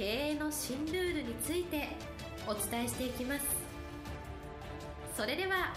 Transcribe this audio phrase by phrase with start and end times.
[0.00, 1.88] 経営の新ルールについて
[2.46, 3.44] お伝えしていきます。
[5.14, 5.74] それでは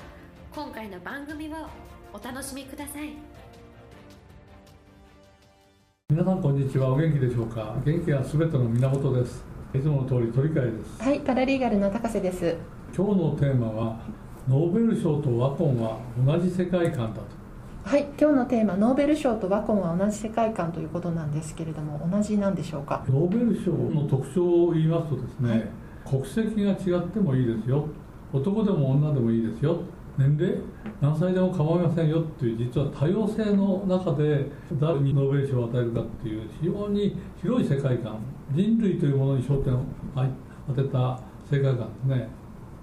[0.56, 1.68] 今回の番組を
[2.14, 3.10] お楽しみください。
[6.10, 6.94] 皆さんこんにちは。
[6.94, 7.76] お元気でしょうか？
[7.86, 9.44] 元気はすべての源です。
[9.74, 11.04] いつもの通り鳥飼です。
[11.04, 12.56] はいパラリーガルの高瀬です。
[12.96, 14.00] 今日のテーマは
[14.48, 17.43] ノーベル賞とワコンは同じ世界観だと
[17.86, 23.06] はい今日のテーマノーベル賞とワコンは同じ世界観ということなんですけれども同じなんでしょうか？
[23.10, 25.68] ノーベル賞の特徴を言いますとですね、はい、
[26.10, 27.86] 国籍が違ってもいいですよ。
[28.32, 29.82] 男でも女でもいいですよ。
[30.18, 30.56] 年齢
[31.02, 32.22] 何歳でも構いませんよ。
[32.22, 38.18] っていう実は多様性の中で誰にノーベル賞を与えるかっていう非常に広い世界観。
[38.54, 39.84] 人類というものに焦点を
[40.68, 41.20] 当てた
[41.52, 42.30] 世界観ですね。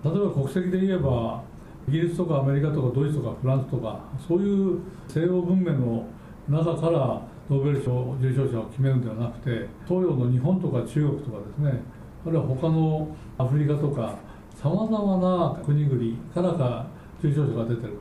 [0.05, 1.42] 例えば国籍で言えば
[1.91, 6.06] イギリスとかアメリカとかドイツとかフランスとかそういう西洋文明の
[6.48, 11.83] 中からノーベル賞受賞者を決めるんではなくて東洋の日本とか中国とかですね
[12.24, 14.14] あるいは他のアフリカとか
[14.55, 16.86] さまざまな国々からか
[17.18, 17.94] 受賞者が出てる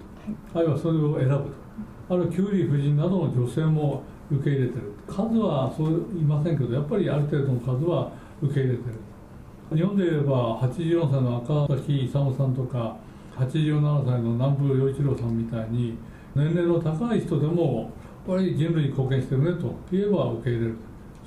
[0.53, 1.49] と、あるいはそれを選ぶと。
[2.09, 4.93] あるいはキュウリ夫人などの女性も受け入れてる。
[5.07, 9.77] 数はそういませんけどやっぱりある程度の数は受け入れてる。
[9.77, 12.97] 日本で言えば84歳の赤崎勇さんとか
[13.39, 15.97] 87歳の南部陽一郎さんみたいに
[16.35, 17.91] 年齢の高い人でも
[18.27, 20.75] やっぱり人類に貢献してるねと言えば受け入れる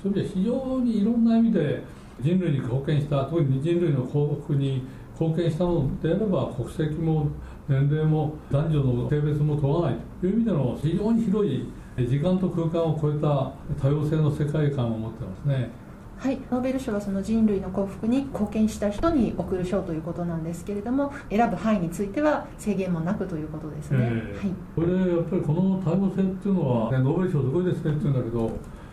[0.01, 1.83] そういう意味では非常にいろんな意味で
[2.21, 4.83] 人類に貢献した特に人類の幸福に
[5.19, 7.27] 貢献したのであれば国籍も
[7.67, 15.82] 年齢も男女の性別も問わないという意味での非常に広い時間と空間を超えた多様性の世界観を持ってますね。
[16.23, 28.39] はい、ノーベル賞はその人類の幸福に貢献した人に贈る賞ということなんですけれども選ぶ範囲については制限もなくということですね、えー、はい、これやっぱりこの多様性っていうのは、ね、ノーベル賞すごいですねって言うんだけど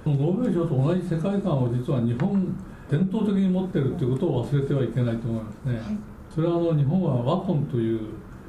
[0.07, 2.57] ノーベル賞と同じ世界観を実は日本
[2.91, 5.99] 伝統的に持ってるっていうことを忘れてはいけないと思いますね、はい、
[6.35, 8.01] それはあの日本は和魂という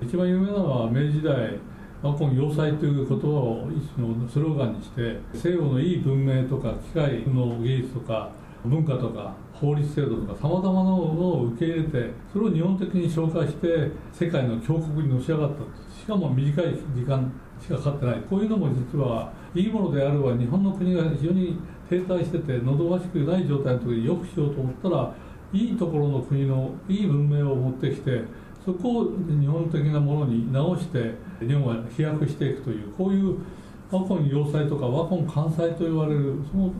[0.02, 1.54] 一番有名なのは明治時代
[2.02, 18.22] 和魂要塞という言葉を一種のスローガンにして西洋のいい文明とか機械の技術とか文化とか法律制度とかさまざまなものを受け入れてそれを日本的に紹介して世界の強国にのし上がったしかも短い時間しかかかってない。
[18.28, 25.14] こういうのも実はいいものであるは日本の国が非常に停滞しててのどばしくない状態の時によくしようと思ったら
[25.54, 28.24] いいところの国のいい文明を持ってきて
[28.66, 33.38] そこを日本的なものに直して日本は飛躍していくというこういう
[33.92, 36.72] 和魂要塞とか和魂関西と言われるその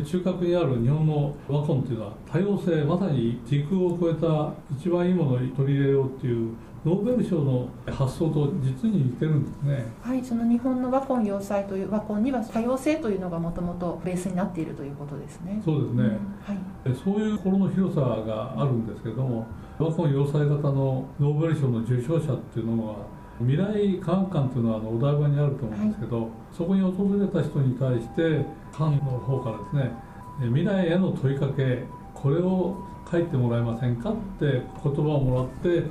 [0.00, 6.54] 中核にある日本の和魂っていうのは多様性まさに時空を超えた一番いいものに取り入れようっていう
[6.84, 9.86] ノーベル賞の発想と実に似てるんですね。
[10.02, 15.62] はい、その日本の和魂要塞という和魂には多様性というのがもともとベースになっているということですね。
[15.64, 16.02] そうですね。
[16.02, 16.96] うん、はい。
[17.04, 19.46] そういう心の広さがあるんですけども、
[19.78, 22.96] 和魂要塞型のノーベル賞の受賞者っていうのは
[23.40, 30.12] 未来科学館というのはあのお台場にあると思うんですけど、はい、そこに訪れた人に対して館の方からですね
[30.48, 31.84] 未来への問いかけ
[32.14, 32.76] これを
[33.10, 35.84] 書いてもらえませんかって言葉をもらって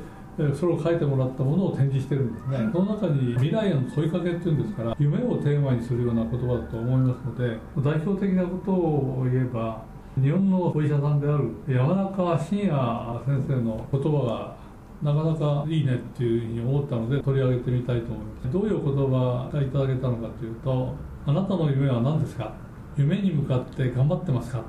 [0.56, 9.84] それを書いてもらったものを展示してるんですね、はい、その中に未来への問いかけっていうんですから夢をテーマにするような言葉だと思いますので代表的なことを言えば
[10.20, 14.61] 日本のお医者さんである山中伸也先生の言葉が
[15.02, 18.52] なかなかいいねっていうふうに思ったので取り上げてみたいと思います。
[18.52, 20.94] どういう言葉がいただけたのかというと
[21.26, 22.54] あなたの夢は何ですか？
[22.98, 24.64] 夢に向かって頑張ってますか？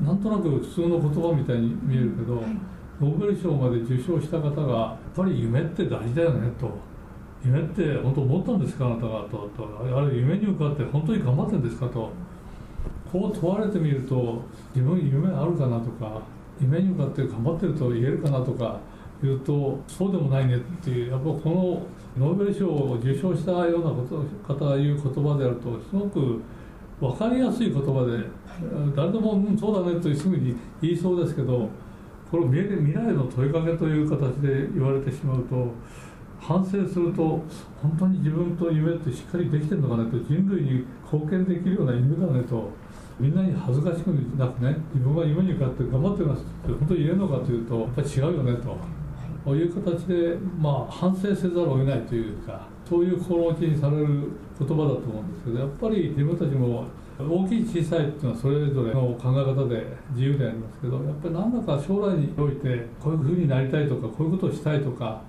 [0.00, 2.44] なんとなく普通の言葉みたいに見えるけど、はい、
[3.00, 6.70] ノーベル賞まで受賞した方がやっぱり夢って大事だよねと。
[7.44, 8.86] 夢って本当思ったんですか？
[8.86, 9.50] あなたがと。
[9.56, 11.88] とあれ夢に向かって本当に頑張ってるんですか？
[11.88, 12.10] と。
[13.12, 14.42] こう問われてみると
[14.74, 16.22] 自分夢あるかなとか
[16.60, 18.80] 夢に向かって頑張ってると言えるかなとか
[19.22, 21.40] 言うとそうでもないねっていうやっぱこ
[22.16, 24.06] のノーベル賞を受賞したようなこ
[24.46, 26.42] と方が言う言葉であるとすごく
[27.00, 28.24] 分かりやすい言葉で、
[28.94, 31.68] 誰でも、うん、そうだねとすぐに言いそうですけど
[32.30, 35.72] これ未来の問いかけという形で言われてしまうと
[36.40, 37.42] 反省すると
[37.80, 42.70] 本当に自分と夢ってしっかりできてるのかねと人類に貢献できるような夢だねと
[43.20, 49.01] みんなに恥ずかしくなくね自分は夢に向かって頑張ってますって本当に言えるのかというとやっぱり違うよねと。
[49.44, 54.06] こういう形で、まあ、反省せざるを得ないというかそういう心持ちにされる
[54.58, 56.86] 言葉だと思うんですけどやっぱり自分たちも
[57.18, 65.22] 大きい小さいっていうのはそれぞれの考え方で自由でありますけどやっぱり何だか将来においてこういうふうになりたいとかこういうことをしたいとか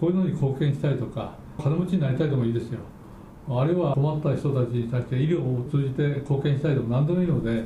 [0.00, 2.80] こういうのに貢献したいとか金持ちになりたいでもいいですよ。
[3.48, 7.64] あるいは困った人たちに対して医療を通じて貢献したいでも何でもいいので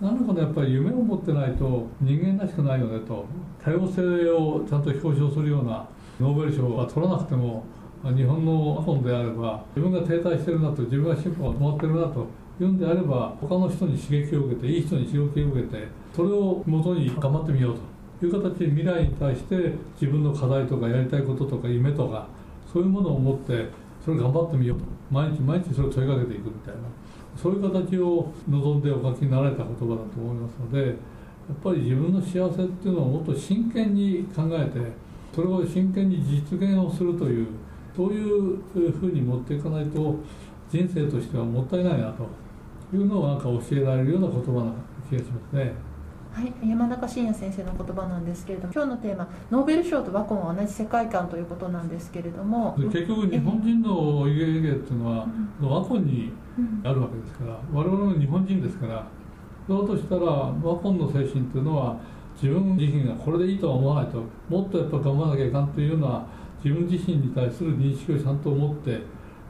[0.00, 3.26] 何かのやっぱり夢を持ってないと人間らしくないよねと。
[3.62, 5.84] 多様性をちゃんと表彰するような
[6.20, 7.64] ノーベル賞は取らなくても
[8.04, 12.26] 日本の本であれば自分が停滞してるなと自分が進歩が止まってるなと
[12.60, 17.98] いうんであれば他の人に刺激を受けていい人に刺激を受けてそれをもとに頑張ってみようと。
[18.20, 22.26] いう形で未来に対して自分の課題とかやりたいこととか夢とか
[22.72, 23.68] そういうものを持って
[24.04, 24.84] それ頑張ってみようと。
[25.10, 26.80] 毎日毎日それを問いかけていくみたいな。
[27.40, 29.86] そういう形を望んでお書きになられた言葉だと
[30.20, 30.96] 思いますのでやっ
[31.62, 34.80] ぱり自分の幸せっていうのをもっと真剣に考えて
[35.34, 37.46] それを真剣に実現をするという
[37.96, 40.16] そういうふうに持っていかないと
[40.70, 42.28] 人生としてはもったいないなと
[42.94, 44.72] いうのをなんか教えられるような言葉な
[45.08, 45.87] 気がしますね。
[46.38, 55.26] はい、山中伸也先生の言葉なんですけれども今日のテーマノーベル賞とワコンは同じ世界観ということなんですけれども結局日本人の家芸っていうのは、
[55.60, 56.30] ワコンに
[56.84, 59.04] あるわけですから、我々も日本人ですからだ
[59.66, 61.96] としたらワコンの精神っていうのは
[62.40, 66.24] 自分自身がこれでいいとは思わないともっとやっぱ頑張らなきゃいかんというような
[66.62, 69.00] 自分自身に対する認識をちゃんと持って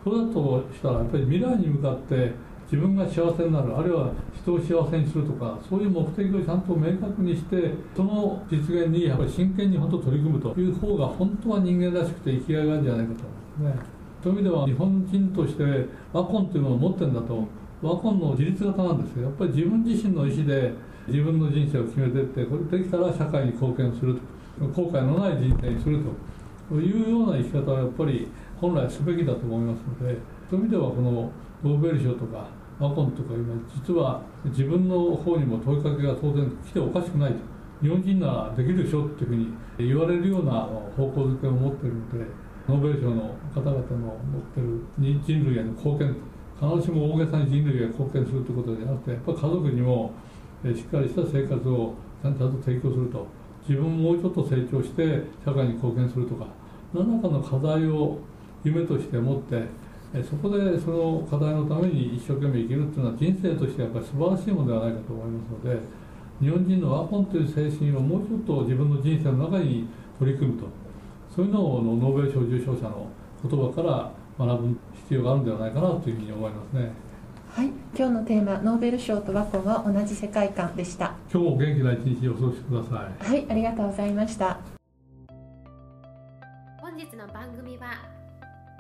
[0.03, 2.33] それだとしたらやっぱり未来に向かって
[2.71, 13.21] 自分が幸せになるあるいは人を幸せにするとかそういう目的をちゃんと明確にしてその実現にやっぱり真剣に本当取り組むという方が本当は人間らしくて生きがいがあるんじゃないかと。
[13.59, 13.99] 思いますね。
[14.23, 15.65] そういう意味では日本人として
[16.13, 17.49] ワコンというのを持ってるんだと
[17.81, 19.25] ワコンの自立型なんですよ。
[19.25, 20.73] やっぱり自分自身の意思で
[21.07, 24.21] 自分の人生を決めていってこれできたら社会に貢献すると。
[24.67, 26.29] 後悔のない人生にすると。
[26.77, 28.29] いうような生き方はやっぱり
[28.61, 30.17] 本来すべきだと思いますので
[30.51, 31.31] そういう意味ではこの
[31.63, 37.59] ノーベル賞とかマコンとか今実は自分の方にも問いかけが当然来ておかしくないと。
[37.81, 40.53] 日本人ならできるでしょっていうふうに言われるような
[40.97, 42.27] 方向づけを持っているので
[42.69, 46.17] ノーベル賞の方々の持ってる人類への貢献
[46.61, 50.13] 必ずしも大げさに人類へ貢献するということではなくてやっぱり家族にも
[50.65, 53.27] しっかりした生活をちゃんと提供すると
[53.69, 56.49] 自分ももうちょっと成長して社会に貢献するとか
[56.93, 58.19] 何らかの課題を
[58.65, 59.63] 夢として持って
[60.25, 65.81] そこでその課題のために一生懸命生きるっていうのは人生としてやっぱり素晴らしいものではないかと思いますので
[66.41, 69.89] 日本人のワコンという精神をもうちょっと自分の人生の中に
[70.19, 70.67] 取り組むと
[71.35, 73.07] そういうのをノーベル賞受賞者の
[73.43, 76.91] 言葉から学ぶ必要があるんではないかなというふうに思いますね。
[77.51, 77.67] はい、
[77.97, 81.15] 今日のテーマノーベル賞とワコンは同じ世界観でした。
[81.33, 83.31] 今日も元気な一日をお過ごしください。
[83.31, 84.61] はい、ありがとうございました。
[86.81, 88.18] 本日の番組は